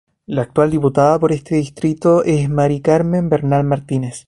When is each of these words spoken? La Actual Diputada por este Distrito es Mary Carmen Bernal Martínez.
La 0.25 0.41
Actual 0.41 0.71
Diputada 0.71 1.19
por 1.19 1.31
este 1.31 1.57
Distrito 1.57 2.23
es 2.23 2.49
Mary 2.49 2.79
Carmen 2.81 3.29
Bernal 3.29 3.63
Martínez. 3.65 4.15